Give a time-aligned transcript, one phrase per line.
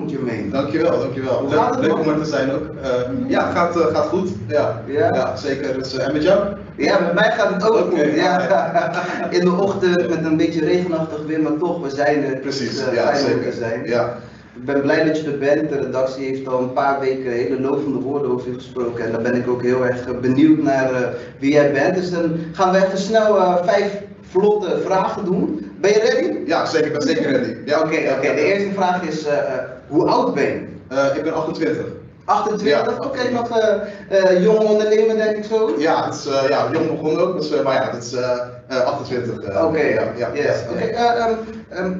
[0.00, 0.50] welkom Jermaine.
[0.50, 1.38] Dankjewel, dankjewel.
[1.38, 2.62] Hoe gaat het, Leuk om er te zijn ook.
[2.84, 4.28] Uh, ja, gaat, uh, gaat goed.
[4.48, 5.14] Ja, Ja?
[5.14, 5.36] ja.
[5.36, 5.78] zeker.
[5.78, 6.44] Dus, uh, en met jou?
[6.76, 8.14] Ja, met mij gaat het ook goed.
[8.14, 8.40] Ja.
[9.30, 12.36] In de ochtend met een beetje regenachtig weer, maar toch, we zijn er.
[12.38, 13.52] Precies, ja, zeker.
[13.52, 13.84] zijn.
[13.84, 14.16] Ja.
[14.54, 15.68] Ik ben blij dat je er bent.
[15.68, 19.04] De redactie heeft al een paar weken hele lovende woorden over je gesproken.
[19.04, 21.08] En daar ben ik ook heel erg eh, benieuwd naar eh,
[21.38, 21.94] wie jij bent.
[21.94, 25.70] Dus dan gaan we even snel eh, vijf vlotte vragen doen.
[25.80, 26.38] Ben je ready?
[26.46, 26.86] ja, zeker.
[26.86, 27.54] Ik ben zeker ready.
[27.64, 28.34] Ja, Oké, oké.
[28.34, 29.44] de eerste vraag is, eh, eh,
[29.90, 30.66] hoe oud ben je?
[30.92, 31.84] Uh, ik ben 28.
[32.24, 32.68] 28?
[32.68, 32.94] Ja.
[32.98, 35.74] Oké, nog eh eh, jong ondernemer denk ik zo?
[35.78, 39.62] Ja, het is ja, jong begonnen ook, dus, maar ja, het is uh, 28.
[39.64, 40.56] Oké, ja, ja, yes.
[40.70, 41.34] Oké, eh, ehm,
[41.68, 41.92] ehm,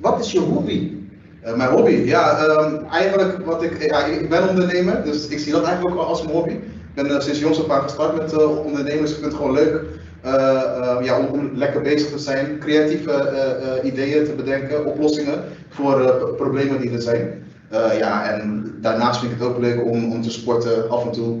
[0.00, 0.92] wat is je hobby?
[1.46, 5.52] Uh, mijn hobby, ja, um, eigenlijk wat ik, ja, ik ben ondernemer, dus ik zie
[5.52, 6.52] dat eigenlijk ook als mijn hobby.
[6.52, 9.52] Ik ben uh, sinds jongs af aan gestart met uh, ondernemers, ik vind het gewoon
[9.52, 9.80] leuk
[11.02, 16.90] ja, om, om, lekker bezig te zijn, creatieve ideeën te bedenken, oplossingen voor problemen die
[16.90, 17.44] er zijn.
[17.98, 21.38] ja, en daarnaast vind ik het ook leuk om, om te sporten af en toe.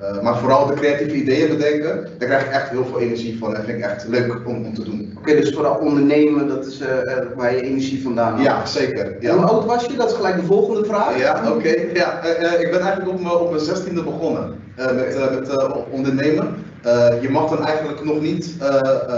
[0.00, 3.56] Uh, maar vooral de creatieve ideeën bedenken, daar krijg ik echt heel veel energie van
[3.56, 5.08] en vind ik echt leuk om, om te doen.
[5.10, 6.86] Oké, okay, dus vooral ondernemen, dat is uh,
[7.36, 8.42] waar je energie vandaan haalt.
[8.42, 9.16] Ja, zeker.
[9.20, 9.30] Ja.
[9.30, 9.96] En hoe oud was je?
[9.96, 11.18] Dat is gelijk de volgende vraag.
[11.18, 11.56] Ja, oké.
[11.56, 11.90] Okay.
[11.94, 15.56] Ja, uh, ik ben eigenlijk op mijn, 16e begonnen met, met
[15.90, 16.54] ondernemen.
[17.20, 18.54] Je mag dan eigenlijk nog niet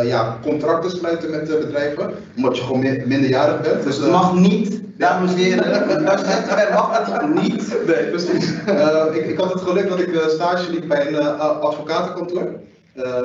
[0.02, 3.82] ja, contracten sluiten met bedrijven, omdat je gewoon minderjarig bent.
[3.82, 7.76] Dus het mag niet Dames en heren, dat mag het niet.
[7.86, 8.50] Nee, precies.
[9.12, 12.60] Ik, ik, had het geluk dat ik stage liep bij een advocatenkantoor.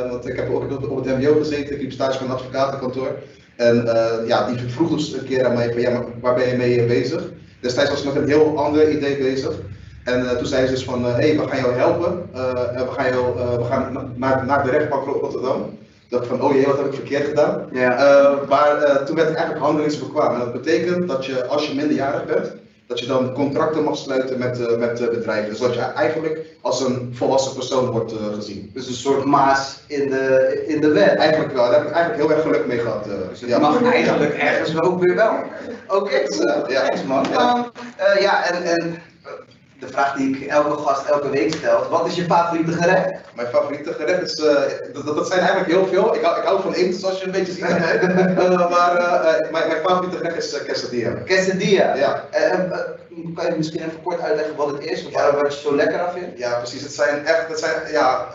[0.10, 3.16] want ik heb ook op, op het MBO gezeten, ik liep stage bij een advocatenkantoor.
[3.56, 3.86] En
[4.26, 6.86] ja, die vroeg dus een keer aan mij van ja, maar waar ben je mee
[6.86, 7.24] bezig?
[7.62, 9.56] Destijds was ik met een heel ander idee bezig.
[10.08, 12.30] En toen zei ze dus van hé, hey, we gaan jou helpen.
[12.74, 14.14] we gaan, jou, we gaan
[14.46, 15.78] naar, de rechtbank Rotterdam
[16.10, 17.70] ik van, oh jee, wat heb ik verkeerd gedaan?
[17.72, 18.40] Ja.
[18.50, 20.34] Maar toen werd ik eigenlijk handelingsbekwaam.
[20.34, 22.52] En dat betekent dat je, als je minderjarig bent,
[22.88, 25.50] dat je dan contracten mag sluiten met, met bedrijven.
[25.50, 28.72] Dus dat je eigenlijk als een volwassen persoon wordt gezien.
[28.74, 31.16] Dus een soort maas in de, in de wet.
[31.16, 33.04] Eigenlijk wel, daar heb ik eigenlijk heel erg geluk mee gehad.
[33.30, 33.60] dus het ja.
[33.60, 35.34] mag eigenlijk ergens ook weer wel.
[35.88, 36.28] Oké, okay,
[36.68, 36.82] ja.
[36.82, 37.26] Thanks man.
[37.32, 37.72] Ja,
[38.16, 39.02] um, ja en, en
[39.80, 43.12] de vraag die ik elke gast elke week stel, wat is je favoriete gerecht?
[43.36, 44.54] Mijn favoriete gerecht is, uh,
[44.94, 46.16] dat, dat zijn eigenlijk heel veel.
[46.16, 47.62] Ik hou, ik hou van eten zoals je een beetje ziet.
[47.62, 51.10] uh, maar uh, mijn, mijn, favoriete gerecht is quesadilla.
[51.10, 51.96] Quesadilla?
[51.96, 52.24] Ja.
[53.36, 55.36] kan je misschien even kort uitleggen wat het is, of ja.
[55.36, 56.38] wat je zo lekker aan vindt?
[56.38, 56.82] Ja, precies.
[56.82, 58.28] Het zijn echt, het zijn, ja,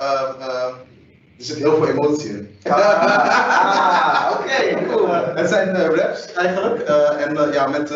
[1.38, 2.50] er zit heel veel emotie in.
[2.70, 5.08] Ah, oké, okay, cool.
[5.34, 6.80] het zijn wraps eigenlijk.
[7.18, 7.88] en ja, met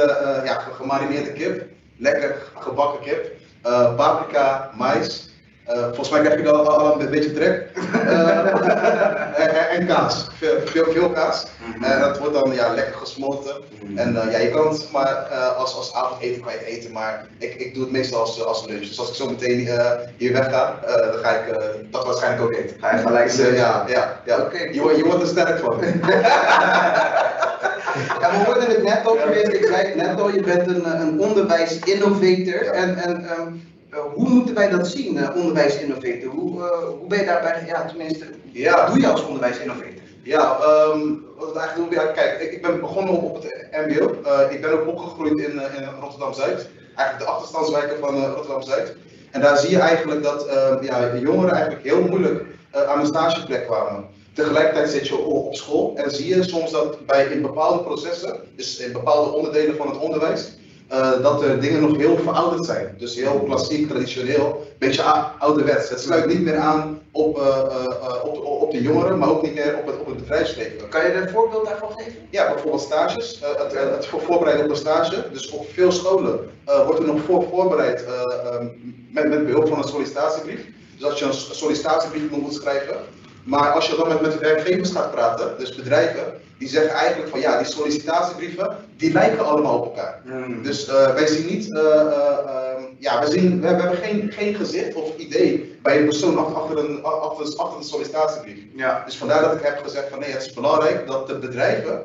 [0.44, 3.32] ja, gemarineerde kip lekker gebakken kip,
[3.66, 5.34] uh, paprika, mais.
[5.70, 7.70] Uh, volgens mij krijg je al, al een beetje trek.
[7.94, 8.38] Uh,
[9.44, 11.46] en, en, kaas, veel, veel, veel kaas.
[11.74, 11.84] Mhm.
[11.84, 13.54] En dat wordt dan ja, lekker gesmolten.
[13.96, 15.14] En ja, je kan het maar
[15.56, 18.66] als, als avondeten kan je het eten, maar ik, ik doe het meestal als, als
[18.66, 18.88] lunch.
[18.88, 19.58] Dus als ik zo meteen
[20.16, 21.54] hier wegga, dan ga ik
[21.90, 22.76] dat waarschijnlijk ook eten.
[22.80, 24.38] Ga je gelijk dus, ja, ja, ja.
[24.38, 25.80] Okay, je, je wordt er sterk van.
[28.20, 31.20] Ja, we hoorden het net al geweest, ik zei net al, je bent een, een
[31.20, 32.64] onderwijs-innovator.
[32.64, 32.70] Ja.
[32.72, 36.30] En, en um, uh, hoe moeten wij dat zien, uh, onderwijs-innovator?
[36.30, 36.68] Hoe, uh,
[36.98, 38.76] hoe ben je daarbij, ja tenminste, ja.
[38.76, 40.04] wat doe je als onderwijs-innovator?
[40.22, 40.58] Ja,
[40.92, 44.10] um, wat ik eigenlijk doe, ja, kijk, ik, ik ben begonnen op, op het MBO.
[44.50, 48.96] ik ben ook opgegroeid in, in Rotterdam-Zuid, eigenlijk de achterstandswijken van Rotterdam-Zuid.
[49.30, 50.46] En daar zie je eigenlijk dat
[50.80, 54.04] ja, de jongeren eigenlijk heel moeilijk aan een stageplek kwamen.
[54.36, 58.78] Tegelijkertijd zit je op school en zie je soms dat bij in bepaalde processen, dus
[58.78, 60.52] in bepaalde onderdelen van het onderwijs,
[60.92, 62.94] uh, dat er dingen nog heel verouderd zijn.
[62.98, 65.02] Dus heel klassiek, traditioneel, een beetje
[65.38, 65.88] ouderwets.
[65.90, 69.54] Het sluit niet meer aan op, uh, uh, op, op, de jongeren, maar ook niet
[69.54, 70.88] meer op het, op het bedrijfsleven.
[70.88, 72.14] Kan je er een voorbeeld daarvan geven?
[72.30, 75.24] Ja, bijvoorbeeld stages, het, het voorbereiden op een stage.
[75.32, 76.50] Dus op veel scholen
[76.84, 78.04] wordt er nog voor voorbereid
[78.60, 80.66] um, met, met behulp van een sollicitatiebrief.
[80.98, 82.96] Dus als je een sollicitatiebrief moet schrijven,
[83.46, 86.24] maar als je dan met, met werkgevers gaat praten, dus bedrijven,
[86.58, 90.20] die zeggen eigenlijk van ja, die sollicitatiebrieven, die lijken allemaal op elkaar.
[90.24, 90.62] Mm.
[90.62, 94.94] Dus uh, wij zien niet, uh, uh, ja, wij, zien, we hebben geen, geen gezicht
[94.94, 98.58] of idee bij een persoon achter, achter, een, achter, achter een sollicitatiebrief.
[98.74, 99.02] Ja.
[99.04, 102.02] Dus vandaar dat ik heb gezegd van nee, het is belangrijk dat de bedrijven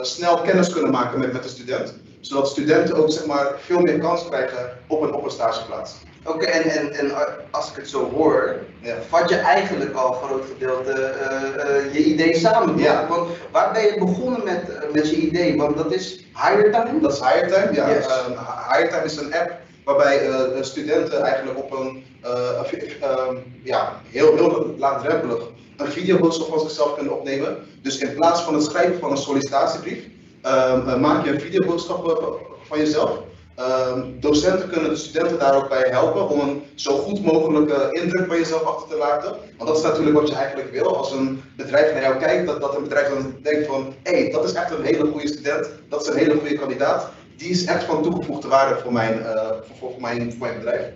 [0.00, 1.94] snel kennis kunnen maken met, met de student.
[2.20, 5.94] Zodat studenten ook zeg maar, veel meer kans krijgen op een, op een stageplaats.
[6.24, 7.12] Oké, okay, en, en, en
[7.50, 8.94] als ik het zo hoor, ja.
[9.08, 12.78] vat je eigenlijk al een groot gedeelte uh, uh, je idee samen.
[12.78, 13.06] Ja.
[13.08, 15.56] Want waar ben je begonnen met, uh, met je idee?
[15.56, 17.00] Want dat is HireTime?
[17.00, 17.88] Dat is HireTime, ja.
[17.88, 18.06] Yes.
[18.06, 18.36] Um,
[18.70, 19.52] HireTime is een app
[19.84, 20.30] waarbij
[20.60, 25.42] studenten eigenlijk op een um, ja, heel, heel laagdrempelig
[25.76, 27.56] een videoboodschap van zichzelf kunnen opnemen.
[27.82, 30.04] Dus in plaats van het schrijven van een sollicitatiebrief,
[30.42, 33.18] ehm, maak je een videoboodschap van jezelf.
[33.54, 38.26] Ehm, docenten kunnen de studenten daar ook bij helpen om een zo goed mogelijke indruk
[38.26, 39.30] van jezelf achter te laten.
[39.56, 40.96] Want dat is natuurlijk wat je eigenlijk wil.
[40.96, 44.30] Als een bedrijf naar jou kijkt, dat, dat een bedrijf dan denkt van hé, hey,
[44.30, 47.10] dat is echt een hele goede student, dat is een hele goede kandidaat.
[47.36, 50.86] Die is echt van toegevoegde waarde voor mijn, uh, voor, voor, mijn, voor mijn bedrijf.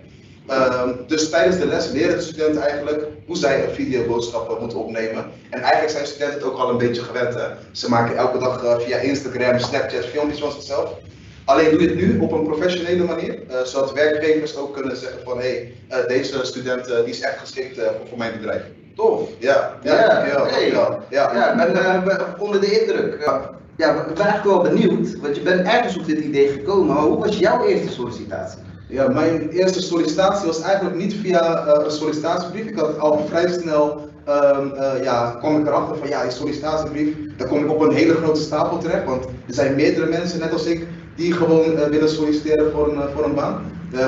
[0.47, 5.31] Ehm, dus tijdens de les leren de studenten eigenlijk hoe zij een videoboodschap moeten opnemen.
[5.49, 7.37] En eigenlijk zijn studenten het ook al een beetje gewend.
[7.71, 10.91] Ze maken elke dag uh, via Instagram, Snapchat filmpjes van zichzelf.
[11.49, 15.19] Alleen doe je het nu op een professionele manier, uh, zodat werkgevers ook kunnen zeggen
[15.23, 17.79] van hé, hey, uh, deze student uh, die is echt geschikt
[18.09, 18.61] voor, mijn bedrijf.
[18.95, 19.29] Tof.
[19.37, 20.71] Ja, ja, ja, ja, hey.
[20.71, 21.33] ja, ja.
[21.33, 23.23] ja ben onder de indruk.
[23.77, 26.95] Ja, we zijn eigenlijk wel benieuwd, want je bent ergens op dit idee gekomen.
[26.95, 28.59] Maar hoe was jouw eerste sollicitatie?
[28.87, 32.65] Ja, mijn eerste sollicitatie was eigenlijk niet via een sollicitatiebrief.
[32.65, 37.15] Ik had al vrij snel Um, uh, ja, kwam ik erachter van ja, die sollicitatiebrief,
[37.37, 39.05] daar kom ik op een hele grote stapel terecht.
[39.05, 40.87] Want er zijn meerdere mensen, net als ik,
[41.19, 43.61] die gewoon uh, willen solliciteren voor een, uh, voor een baan.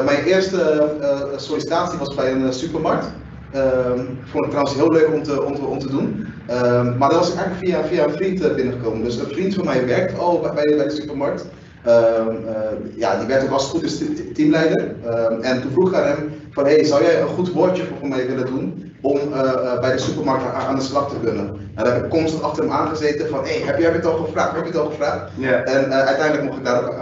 [0.05, 0.89] mijn eerste
[1.35, 3.05] sollicitatie was bij een supermarkt.
[3.51, 6.25] Ehm, vond ik trouwens heel leuk om te, om te, doen.
[6.51, 9.03] Um, maar dat was eigenlijk via, via een vriend binnengekomen.
[9.03, 11.45] Dus een vriend van mij werkt al bij, bij de supermarkt.
[11.87, 14.01] Um, uh, ja, die werd ook als het goed is
[14.33, 14.95] teamleider.
[15.05, 18.07] Um, en toen vroeg ik aan hem van, hey, zou jij een goed woordje voor
[18.07, 21.47] mij willen doen om uh, uh, bij de supermarkt aan, de slag te kunnen?
[21.75, 24.55] En daar heb ik constant achter hem aangezeten van, hey, heb jij het al gevraagd?
[24.55, 25.31] Heb je het al gevraagd?
[25.37, 25.75] Yeah.
[25.75, 26.95] En uiteindelijk mocht ik daar ook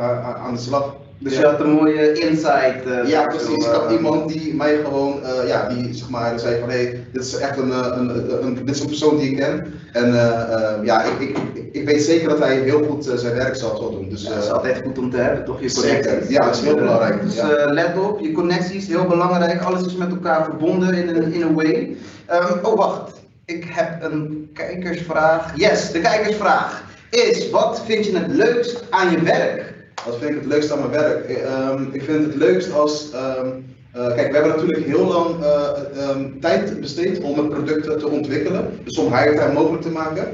[0.44, 0.96] aan de slag.
[1.22, 2.86] Dus je had een mooie insight.
[2.88, 3.66] Uh, ja, precies.
[3.66, 7.04] Ik had iemand die mij gewoon, uh, ja, die zeg maar zei van hé, hey,
[7.12, 9.74] dit is echt een, een, een, een, dit is een persoon die ik ken.
[9.92, 11.38] En uh, ja, ik, ik,
[11.72, 14.10] ik, weet zeker dat hij heel goed zijn werk zal, doen.
[14.10, 15.62] Dus, ja, dat is altijd goed om te hebben, toch?
[15.62, 16.30] Je connecties.
[16.30, 17.22] Ja, dat is heel belangrijk.
[17.22, 17.74] Dus ja.
[17.74, 19.62] let op, je connecties, heel belangrijk.
[19.62, 21.96] Alles is met elkaar verbonden in een in way.
[22.32, 23.14] Um, oh, wacht.
[23.46, 25.52] Ik heb een kijkersvraag.
[25.56, 29.79] Yes, de kijkersvraag is: wat vind je het leukst aan je werk?
[30.06, 31.30] Wat vind ik het leukst aan mijn werk?
[31.30, 33.12] Um, ik vind het leukst als.
[33.14, 33.66] Um,
[33.96, 38.08] uh, kijk, we hebben natuurlijk heel lang uh, um, tijd besteed om het product te
[38.08, 40.28] ontwikkelen, dus om higher mogelijk te maken.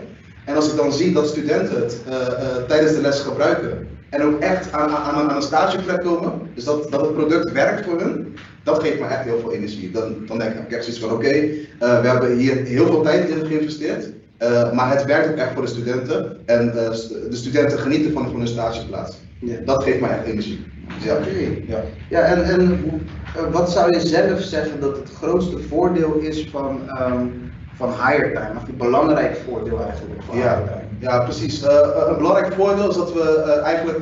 [0.45, 1.97] En als ik dan zie dat studenten het
[2.67, 6.91] tijdens de les gebruiken en ook echt aan, aan, aan een stageplek komen, dus dat,
[6.91, 9.91] dat het product werkt voor hun, dat geeft me echt heel veel energie.
[9.91, 11.31] Dan, dan denk ik echt zoiets van: oké,
[11.79, 14.09] we hebben hier heel veel tijd in geïnvesteerd.
[14.73, 16.71] Maar het werkt ook echt voor de studenten en
[17.29, 19.23] de studenten genieten van, van hun stageplaats.
[19.39, 19.55] Ja.
[19.65, 20.65] Dat geeft mij echt energie.
[20.99, 21.63] Ja, okay.
[21.67, 21.83] ja.
[22.09, 22.91] ja en, en
[23.37, 28.33] uh, wat zou je zelf zeggen dat het grootste voordeel is van, um, van higher
[28.33, 28.59] time?
[28.61, 30.43] Of een belangrijk voordeel eigenlijk van ja.
[30.43, 30.83] higher time?
[30.99, 31.61] Ja, precies.
[31.61, 33.99] een belangrijk voordeel is dat we eigenlijk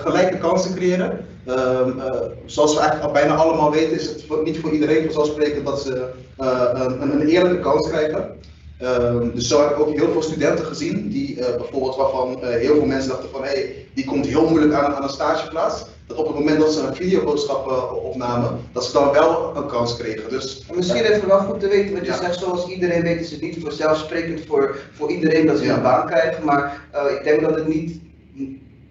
[0.00, 1.24] gelijke kansen creëren.
[1.48, 2.00] Um,
[2.44, 7.20] zoals we eigenlijk bijna allemaal weten, is het niet voor iedereen vanzelfsprekend dat ze een,
[7.20, 8.36] een eerlijke kans krijgen.
[8.82, 12.48] Um, dus zo heb ik ook heel veel studenten gezien, die uh, bijvoorbeeld waarvan uh,
[12.48, 15.84] heel veel mensen dachten van hé, hey, die komt heel moeilijk aan, aan een stageplaats.
[16.06, 19.66] Dat op het moment dat ze een videoboodschap uh, opnamen, dat ze dan wel een
[19.66, 20.30] kans kregen.
[20.30, 22.18] Dus, en misschien even wel goed te weten wat je ja.
[22.18, 25.76] zegt, zoals iedereen weet is het niet vanzelfsprekend voor, voor iedereen dat ze ja.
[25.76, 26.80] een baan krijgen, maar
[27.18, 28.00] ik denk dat het niet,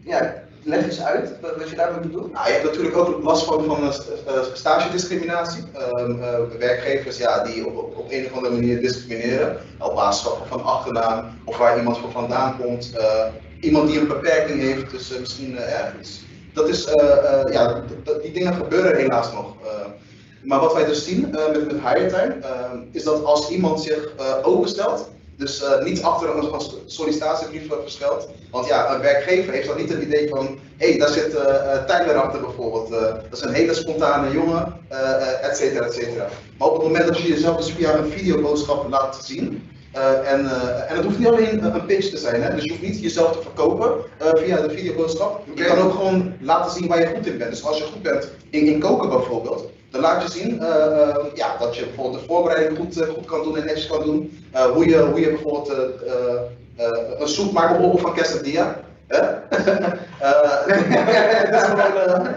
[0.04, 2.32] ja, leg eens uit wat je daarmee bedoelt.
[2.32, 5.64] Nou, je hebt natuurlijk ook last van, van uh, stagediscriminatie.
[5.98, 9.58] Uh, uh, werkgevers ja, die op, op, een of andere manier discrimineren.
[9.80, 12.92] Op basis van achternaam of waar iemand voor vandaan komt.
[13.62, 16.24] iemand die een beperking heeft, dus misschien ergens.
[16.54, 16.84] Dat is,
[17.52, 17.84] ja,
[18.22, 19.54] die dingen gebeuren helaas nog.
[20.44, 21.82] maar wat wij dus zien met, met
[22.92, 24.12] is dat als iemand zich
[24.42, 28.28] openstelt, dus uh, niet achter een sollicitatiebrief verschuilt.
[28.52, 31.86] Want ja, een werkgever heeft dan niet het idee van, hé, hey, daar zit uh,
[31.86, 32.92] Tyler achter bijvoorbeeld.
[32.92, 34.78] Uh, dat is een hele spontane jongen,
[35.42, 36.28] et cetera, et cetera.
[36.58, 40.40] Maar op het moment dat je jezelf dus via een videoboodschap laat zien, en,
[40.88, 42.56] en het hoeft niet alleen een pitch te zijn, hè?
[42.56, 45.42] dus je hoeft niet jezelf te verkopen via de videoboodschap.
[45.54, 47.50] Je kan ook gewoon laten zien waar je goed in bent.
[47.50, 51.16] Dus als je goed bent in, in koken bijvoorbeeld, dan laat je zien uh, uh,
[51.34, 54.48] ja, dat je bijvoorbeeld de voorbereiding goed, uh, goed kan doen en netjes kan doen.
[54.74, 55.74] hoe, je, hoe je bijvoorbeeld
[57.20, 58.84] een soep maakt of van quesadilla.
[61.52, 62.28] dat is gewoon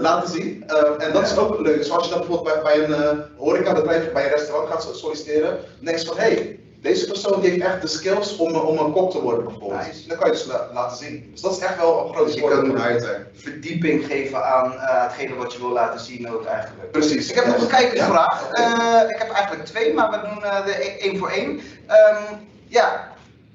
[0.00, 0.64] laten zien.
[0.98, 1.76] en dat is ook leuk.
[1.76, 5.98] Dus als je dan bijvoorbeeld bij, bij een horecabedrijf, bij een restaurant gaat solliciteren, denk
[5.98, 9.10] je van hé, hey, deze persoon die heeft echt de skills om, om een kok
[9.10, 9.86] te worden bijvoorbeeld.
[9.86, 10.08] Nice.
[10.08, 11.28] Dat kan je dus la laten zien.
[11.30, 13.26] Dus dat is echt wel een groot dus voordeel van zijn.
[13.32, 16.90] verdieping geven aan uh, hetgene wat je wil laten zien ook eigenlijk.
[16.90, 17.30] Precies.
[17.30, 18.50] Ik heb nog een kijkersvraag.
[18.54, 19.02] Ja.
[19.04, 21.50] Uh, ik heb eigenlijk twee, maar we doen uh, de één voor één.
[21.50, 23.08] Um, ja,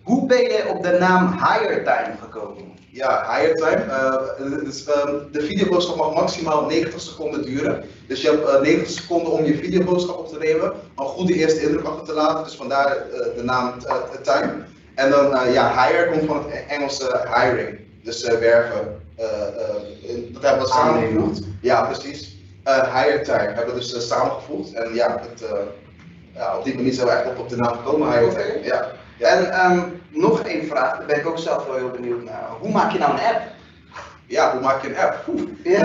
[0.04, 2.75] hoe ben je op de naam Higher Time gekomen?
[2.96, 3.86] Ja, higher time.
[3.90, 7.84] Uh, dus, um, de videoboodschap mag maximaal 90 seconden duren.
[8.08, 11.62] Dus je hebt uh, 90 seconden om je videoboodschap op te nemen, een goede eerste
[11.62, 12.44] indruk achter te laten.
[12.44, 13.74] Dus vandaar uh, de naam
[14.22, 14.54] time.
[14.94, 17.80] En dan, ja, hire komt van het Engelse hiring.
[18.04, 19.02] Dus werven,
[20.32, 21.42] dat hebben we samengevoegd.
[21.62, 22.38] Ja, precies.
[22.66, 24.74] higher time hebben we dus samengevoegd.
[24.74, 25.46] En ja, het,
[26.34, 28.64] ja, op die manier zijn we echt op, op de naam gekomen, higher time.
[28.64, 28.92] Ja.
[29.20, 32.50] En um, nog één vraag, daar ben ik ook zelf wel heel benieuwd naar.
[32.60, 33.42] Hoe maak je nou een app?
[34.28, 35.16] Ja, hoe maak je een app?
[35.64, 35.84] Ja.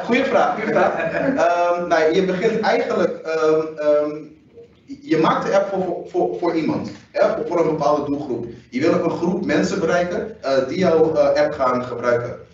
[0.06, 1.14] goeie vraag, goeie vraag.
[1.24, 4.36] Um, nou, je begint eigenlijk, um, um,
[5.00, 8.46] je maakt de app voor, voor, voor iemand, ja, voor een bepaalde doelgroep.
[8.70, 12.45] Je wil een groep mensen bereiken uh, die jouw uh, app gaan gebruiken.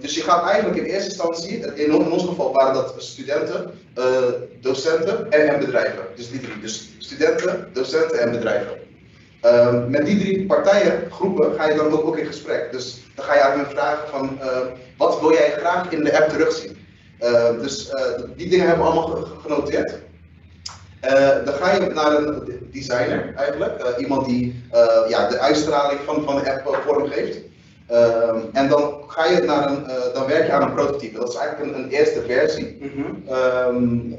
[0.00, 4.04] Dus je gaat eigenlijk in eerste instantie, in, ons geval waren dat studenten, uh,
[4.60, 6.04] docenten en, en bedrijven.
[6.14, 6.60] Dus die drie.
[6.60, 8.84] Dus studenten, docenten en bedrijven.
[9.44, 12.72] Uh, met die drie partijen, groepen, ga je dan ook, ook in gesprek.
[12.72, 14.58] Dus dan ga je aan hen vragen van, uh,
[14.96, 16.76] wat wil jij graag in de app terugzien?
[17.22, 19.94] Uh, dus eh, die dingen hebben we allemaal genoteerd.
[21.44, 24.64] dan ga je naar een designer eigenlijk, iemand die
[25.08, 27.38] ja, de uitstraling van, van de app vormgeeft.
[27.86, 31.18] Ehm, en dan ga je naar een, dan werk je aan een prototype.
[31.18, 32.78] Dat is eigenlijk een, een eerste versie.
[32.80, 34.18] Mm -hmm.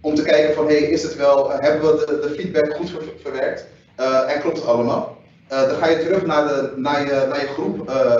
[0.00, 3.02] om te kijken van, hey, is het wel, hebben we de, de feedback goed ver
[3.22, 3.66] verwerkt?
[4.00, 5.16] Uh, en klopt het allemaal.
[5.52, 8.14] Uh, dan ga je terug naar, de, naar, je, naar je groep uh,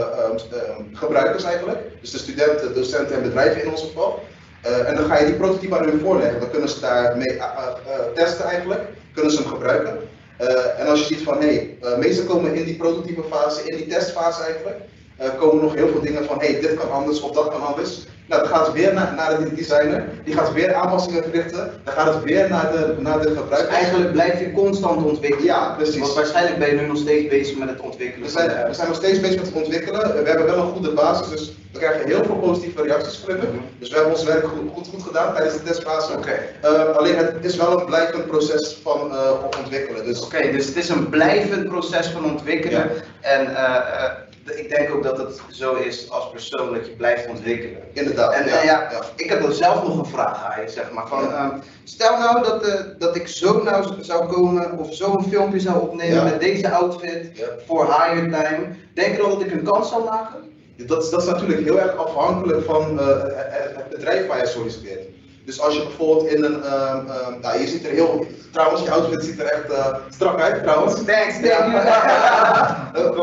[0.93, 1.79] gebruikers eigenlijk.
[2.01, 4.23] Dus de studenten, docenten en bedrijven in ons geval.
[4.87, 6.41] en dan ga je die prototype aan hun voorleggen.
[6.41, 7.41] Dan kunnen ze daarmee
[8.15, 8.81] testen eigenlijk.
[9.15, 9.99] Kunnen ze hem gebruiken.
[10.79, 13.87] En als je ziet van hé, hey, meestal komen in die prototype fase, in die
[13.87, 14.77] testfase eigenlijk,
[15.39, 18.07] komen nog heel veel dingen van hé, hey, dit kan anders of dat kan anders.
[18.31, 21.95] Nou, dan gaat het weer naar, naar de designer, die gaat weer aanpassingen verrichten, dan
[21.95, 23.69] gaat het weer naar de, naar de gebruiker.
[23.69, 25.45] Dus eigenlijk blijf je constant ontwikkelen.
[25.45, 26.01] Ja, precies.
[26.01, 28.27] Want waarschijnlijk ben je nu nog steeds bezig met het ontwikkelen.
[28.27, 30.23] We zijn, we zijn nog steeds bezig met het ontwikkelen.
[30.23, 33.63] We hebben wel een goede basis, dus we krijgen heel veel positieve reacties van mm
[33.79, 36.13] Dus we hebben ons werk goed, goed, goed gedaan tijdens de testfase.
[36.13, 36.39] Okay.
[36.65, 40.05] Uh, alleen het is wel een blijvend proces van uh, ontwikkelen.
[40.05, 40.21] Dus...
[40.21, 42.81] Oké, dus het is een blijvend proces van ontwikkelen.
[42.81, 42.89] Ja.
[43.21, 47.83] En uh, ik denk ook dat het zo is als persoon dat je blijft ontwikkelen.
[47.93, 48.33] Inderdaad.
[48.33, 49.03] En, ja, ja, ja.
[49.17, 51.09] ik heb er zelf nog een vraag aan je, zeg maar.
[51.09, 51.49] Van, uh,
[51.85, 55.81] stel nou dat, uh, dat ik zo nou zou komen of zo een filmpje zou
[55.81, 58.67] opnemen met deze outfit voor higher time.
[58.95, 60.49] Denk je dan dat ik een kans zou maken?
[60.77, 63.07] Dat is, dat is natuurlijk heel erg afhankelijk van uh,
[63.49, 65.20] het bedrijf waar je solliciteert.
[65.45, 68.91] Dus als je bijvoorbeeld in een, um, um, nou je ziet er heel, trouwens je
[68.91, 70.95] outfit ziet er echt uh, strak uit trouwens.
[70.95, 71.73] Thanks, thank you.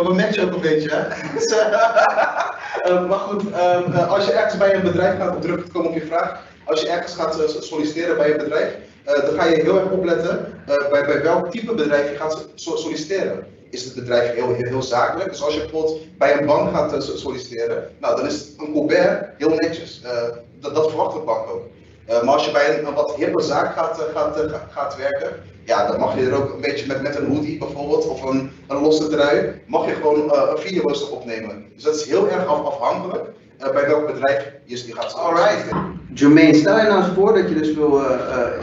[0.07, 1.33] we, matchen ook een beetje hè.
[1.33, 5.71] Dus, uh, maar goed, um, uh, als je ergens bij een bedrijf gaat, terug te
[5.71, 6.39] komen op je vraag.
[6.65, 11.05] Als je ergens gaat solliciteren bij een bedrijf, dan ga je heel erg opletten bij,
[11.05, 15.29] bij welk type bedrijf je gaat solliciteren is het bedrijf heel, heel, heel, zakelijk.
[15.29, 19.49] Dus als je bijvoorbeeld bij een bank gaat solliciteren, nou, dan is een Colbert heel
[19.49, 20.01] netjes.
[20.05, 20.11] Uh,
[20.59, 21.61] dat, dat verwacht de bank ook.
[22.09, 24.97] Uh, maar als je bij een, een wat hippe zaak gaat, uh, gaat, uh, gaat
[24.97, 25.29] werken,
[25.63, 28.51] ja, dan mag je er ook een beetje met, met een hoodie bijvoorbeeld, of een,
[28.67, 31.65] een losse trui, mag je gewoon een videorooster opnemen.
[31.73, 33.23] Dus dat is heel erg af, afhankelijk
[33.57, 35.65] bij welk bedrijf je die gaat Alright.
[36.13, 38.01] Jermaine, stel je nou eens voor dat je dus wil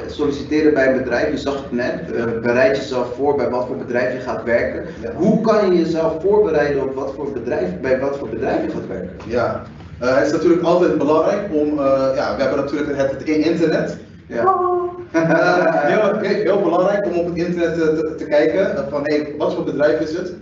[0.07, 2.07] solliciteren bij een bedrijf, je zag het net,
[2.43, 4.87] bereid jezelf voor bij wat voor bedrijf je gaat werken.
[5.03, 5.13] Ja.
[5.13, 8.87] Hoe kan je jezelf voorbereiden op wat voor bedrijf, bij wat voor bedrijf je gaat
[8.87, 9.17] werken?
[9.27, 9.63] Ja,
[10.05, 13.97] uh, het is natuurlijk altijd belangrijk om, uh, ja, we hebben natuurlijk het, het internet.
[14.29, 14.43] Ja.
[15.15, 19.65] Uh, heel, heel, belangrijk om op het internet te, te kijken van hey, wat voor
[19.65, 20.35] bedrijf is het.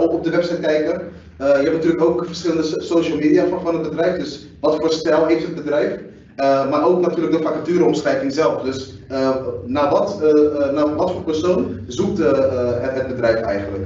[0.00, 1.00] op, op de website kijken.
[1.36, 4.18] je hebt natuurlijk ook verschillende social media van, van het bedrijf.
[4.18, 5.92] Dus wat voor stijl heeft het bedrijf.
[6.70, 8.62] maar ook natuurlijk de vacatureomschrijving zelf.
[8.62, 8.94] Dus
[9.64, 10.20] naar, wat,
[10.72, 12.36] naar wat voor persoon zoekt het,
[12.94, 13.84] het bedrijf eigenlijk?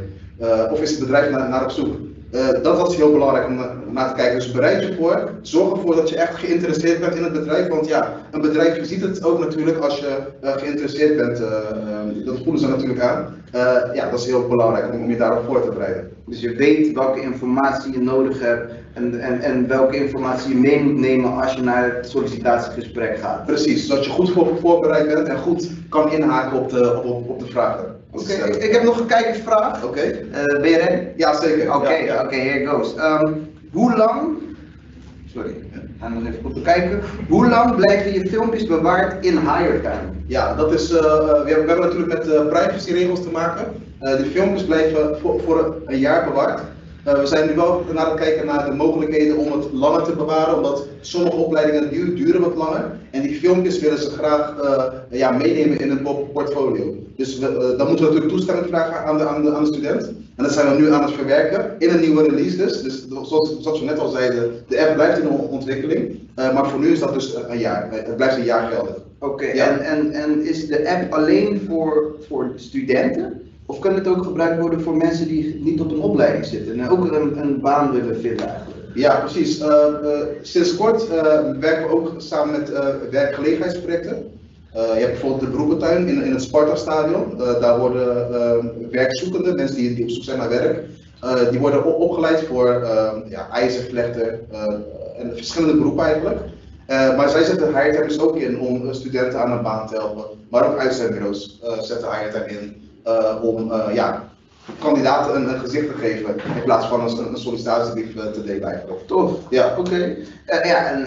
[0.70, 1.96] of is het bedrijf naar, naar op zoek?
[2.32, 3.54] Uh, dat was heel belangrijk om
[3.90, 4.34] naar te kijken.
[4.34, 5.30] Dus bereid je voor.
[5.42, 7.68] Zorg ervoor dat je echt geïnteresseerd bent in het bedrijf.
[7.68, 11.40] Want ja, een bedrijf je ziet het ook natuurlijk als je uh, geïnteresseerd bent.
[11.40, 11.48] Uh,
[12.24, 13.34] dat voelen ze natuurlijk aan.
[13.94, 16.10] ja, dat is heel belangrijk om, om je daarop voor te bereiden.
[16.26, 20.82] Dus je weet welke informatie je nodig hebt en, en, en welke informatie je mee
[20.82, 23.46] moet nemen als je naar het sollicitatiegesprek gaat.
[23.46, 27.38] Precies, zodat je goed voor, voorbereid bent en goed kan inhaken op de, op, op
[27.38, 28.01] de vragen.
[28.12, 29.84] Oké, okay, ik, ik, heb nog een kijkersvraag.
[29.84, 29.86] Oké.
[29.86, 30.10] Okay.
[30.10, 31.06] Uh, ben je ready?
[31.16, 31.68] Ja, zeker.
[31.68, 32.24] Oké, okay, ja, ja.
[32.24, 32.94] okay, here goes.
[32.96, 34.38] Um, hoe lang,
[35.32, 35.54] sorry,
[36.00, 37.00] ga nog even goed bekijken.
[37.28, 40.12] Hoe lang blijven je filmpjes bewaard in higher time?
[40.26, 43.64] Ja, dat is, uh, we, hebben, we, hebben, natuurlijk met uh, privacyregels te maken.
[44.00, 46.60] Uh, die filmpjes blijven voor, voor een jaar bewaard.
[47.06, 50.16] Uh, we zijn nu wel naar het kijken naar de mogelijkheden om het langer te
[50.16, 52.90] bewaren, omdat sommige opleidingen duren, duren wat langer.
[53.10, 56.94] En die filmpjes willen ze graag uh, ja, meenemen in hun portfolio.
[57.16, 59.72] Dus we, uh, dan moeten we natuurlijk toestemming vragen aan de, aan, de, aan de
[59.72, 60.12] student.
[60.36, 62.82] En dat zijn we nu aan het verwerken in een nieuwe release dus.
[62.82, 66.18] Dus zoals, zoals we net al zeiden, de app blijft in ontwikkeling.
[66.34, 67.88] maar voor nu is dat dus een jaar.
[67.90, 68.96] Het blijft een jaar geldig.
[69.18, 69.66] Oké, okay, ja.
[69.66, 73.51] en, en, en is de app alleen voor, voor studenten?
[73.72, 76.88] Of kan het ook gebruikt worden voor mensen die niet op een opleiding zitten en
[76.88, 78.54] ook een, een baan willen vinden?
[78.94, 79.60] Ja, precies.
[79.60, 79.66] Uh,
[80.02, 81.12] uh, sinds kort uh,
[81.60, 82.72] werken we ook samen met
[83.10, 84.30] werkgelegenheidsprojecten.
[84.72, 87.36] je hebt bijvoorbeeld de Broekentuin in, in het Sparta-stadion.
[87.36, 88.30] daar worden
[88.90, 90.84] werkzoekenden, mensen die, die, op zoek zijn naar werk,
[91.50, 92.68] die worden op, opgeleid voor
[93.28, 94.40] ja, ijzervlechter
[95.18, 96.40] en verschillende beroepen eigenlijk.
[96.86, 100.24] maar zij zetten HireTime dus ook in om studenten aan een baan te helpen.
[100.48, 102.81] Maar ook uitzendbureaus zetten HireTime in
[103.42, 104.32] om ja,
[104.78, 108.82] kandidaten een, een, gezicht te geven in plaats van een, een sollicitatiebrief eh, te delen.
[109.06, 109.32] Tof.
[109.50, 109.74] Ja.
[109.78, 109.96] Oké.
[109.96, 111.00] Uh, ja, en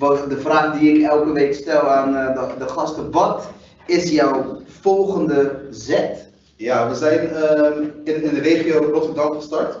[0.00, 3.48] uh, de vraag die ik elke week stel aan uh, de, de, gasten, wat
[3.86, 6.30] is jouw volgende zet?
[6.56, 9.76] Ja, we zijn ehm, in, in, de regio Rotterdam gestart.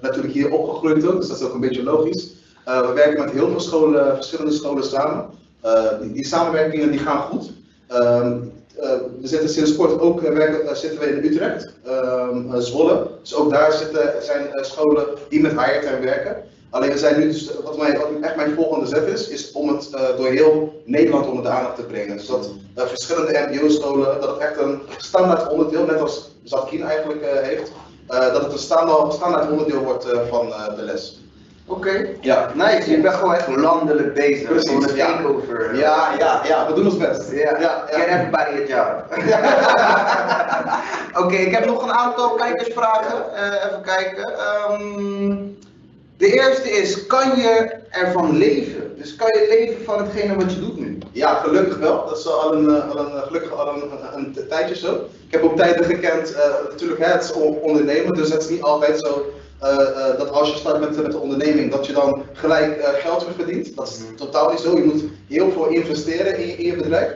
[0.00, 2.34] natuurlijk hier opgegroeid ook, dus dat is ook een beetje logisch.
[2.64, 5.26] we werken met heel veel scholen, verschillende scholen samen.
[6.00, 7.52] Die, die, samenwerkingen die gaan goed.
[8.80, 8.90] Uh,
[9.20, 13.06] we zitten sinds kort ook uh, werken, uh, zitten we in Utrecht, ehm, Zwolle.
[13.20, 16.42] Dus ook daar zitten, zijn scholen die met HireTime werken.
[16.70, 19.90] Alleen we zijn nu dus, wat, mij, echt mijn volgende zet is, is om het
[20.16, 22.16] door heel Nederland onder de aandacht te brengen.
[22.16, 27.72] Dus dat verschillende MBO-scholen, dat het echt een standaard onderdeel, net als Zatkin eigenlijk heeft,
[28.06, 31.23] dat het een standaard, standaard onderdeel wordt van de les.
[31.66, 32.08] Oké.
[32.20, 32.50] Ja.
[32.54, 34.48] Nice, je bent gewoon echt landelijk bezig.
[34.48, 35.76] Precies, takeover.
[35.76, 36.14] Ja.
[36.18, 37.30] ja, ja, we doen ons best.
[37.30, 37.84] Ja, ja, ja.
[37.86, 39.04] Get everybody a job.
[41.24, 43.24] Oké, ik heb nog een aantal kijkersvragen.
[43.34, 44.32] Uh, even kijken.
[44.70, 45.56] Um,
[46.16, 48.96] de eerste is, kan je ervan leven?
[48.96, 50.98] Dus kan je leven van hetgene wat je doet nu?
[51.12, 52.06] Ja, gelukkig wel.
[52.06, 54.94] Dat is al een, eh, al een, gelukkig al een, een, een tijdje zo.
[55.26, 58.62] Ik heb ook tijden gekend, uh, natuurlijk hè, het is ondernemen, dus het is niet
[58.62, 59.26] altijd zo
[60.18, 63.34] dat als je start met, met de onderneming, dat je dan gelijk uh, geld weer
[63.34, 63.76] verdient.
[63.76, 64.16] Dat is mm.
[64.16, 64.76] totaal niet zo.
[64.76, 67.12] Je moet heel veel investeren in je, in je bedrijf.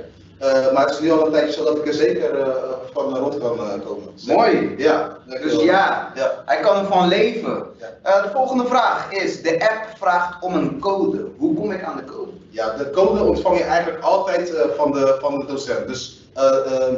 [0.72, 2.46] maar het is nu al een tijdje zo dat ik er zeker
[2.92, 4.08] van rond kan komen.
[4.26, 4.74] Mooi.
[4.76, 5.16] Ja.
[5.26, 7.66] Dus ja, ja, hij kan ervan leven.
[8.02, 8.22] Ja.
[8.22, 11.24] de volgende vraag is, de app vraagt om een code.
[11.36, 12.30] Hoe kom ik aan de code?
[12.48, 15.86] Ja, de code ontvang je eigenlijk altijd van, de, van de docent.
[15.86, 16.22] Dus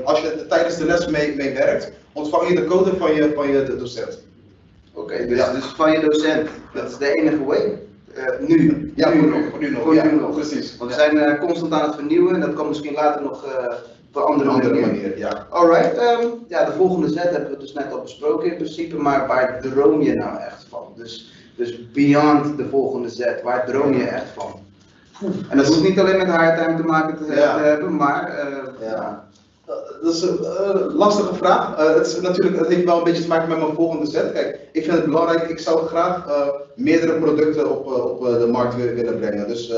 [0.05, 3.49] als je tijdens de les mee, mee werkt, ontvang je de code van je, van
[3.49, 4.19] je docent.
[4.93, 7.79] Oké, dus, dus van je docent, dat is de enige way.
[8.17, 8.93] Uh, nu.
[8.97, 9.61] Ja, nu, nog.
[9.61, 10.35] Nu nog, ja, nu nog.
[10.35, 10.77] precies.
[10.77, 13.75] Want we zijn uh, constant aan het vernieuwen en dat kan misschien later nog uh,
[14.13, 15.19] op een andere, andere manier.
[15.19, 15.47] Ja.
[15.51, 19.27] Alright, um, ja, de volgende zet hebben we dus net al besproken in principe, maar
[19.27, 20.83] waar droom je nou echt van?
[20.97, 24.61] Dus, dus beyond de volgende zet, waar droom je echt van?
[25.49, 28.47] En dat hoeft niet alleen met hardtime te maken te hebben, maar
[28.81, 29.29] ja.
[29.71, 31.79] Eh, dat is een uh, lastige vraag.
[31.79, 34.33] Uh, het, is natuurlijk, het heeft wel een beetje te maken met mijn volgende zet.
[34.33, 38.77] Kijk, ik vind het belangrijk, ik zou graag uh, meerdere producten op, op de markt
[38.77, 39.49] willen brengen.
[39.49, 39.73] Dus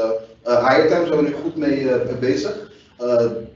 [0.45, 1.89] Higher zijn we nu goed mee
[2.21, 2.71] bezig.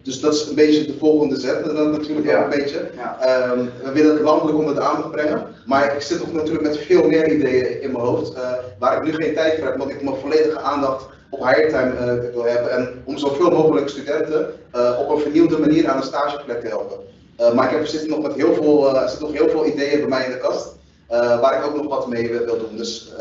[0.03, 1.64] dus dat is een beetje de volgende zet.
[1.64, 2.38] Dat natuurlijk ja.
[2.38, 2.81] ook een beetje.
[2.96, 3.51] Ja.
[3.51, 5.42] Um, we willen het landelijk onder de aandacht brengen.
[5.66, 8.33] Maar ik zit ook natuurlijk met veel meer ideeën in mijn hoofd.
[8.79, 11.93] waar ik nu geen tijd voor heb, want ik mijn volledige aandacht op higher time
[11.93, 16.03] uh, wil hebben en om zoveel mogelijk studenten uh, op een vernieuwde manier aan een
[16.03, 16.97] stageplek te helpen.
[17.41, 19.99] Uh, maar ik heb zitten nog met heel veel, er zitten nog heel veel ideeën
[19.99, 20.75] bij mij in de kast,
[21.09, 22.77] waar ik ook nog wat mee wil doen.
[22.77, 23.12] Dus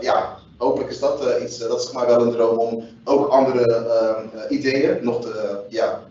[0.00, 3.84] ja, hopelijk is dat iets, dat is maar wel een droom om ook andere
[4.48, 6.02] ideeën nog te, ja,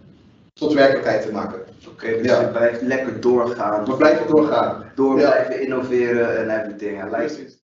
[0.54, 1.60] tot werkelijkheid te maken.
[1.88, 2.42] Oké, okay, dus ja.
[2.42, 3.86] je blijft lekker doorgaan.
[3.86, 4.92] We blijven doorgaan.
[4.96, 7.04] Door blijven innoveren en everything.
[7.04, 7.56] I like